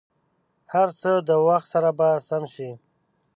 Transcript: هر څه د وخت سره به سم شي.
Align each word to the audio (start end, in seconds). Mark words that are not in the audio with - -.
هر 0.73 0.89
څه 1.01 1.11
د 1.27 1.29
وخت 1.47 1.67
سره 1.73 1.89
به 1.97 2.07
سم 2.29 2.43
شي. 2.53 2.69